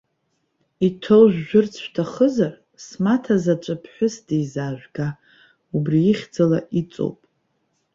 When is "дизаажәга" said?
4.27-5.07